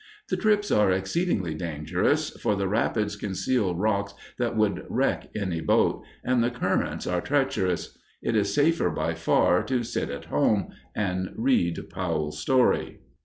[0.29, 6.03] The trips are exceedingly dangerous, for the rapids conceal rocks that would wreck any boat,
[6.23, 7.95] and the currents are treacherous.
[8.19, 13.01] It is safer, by far, to sit at home and read Powell's story.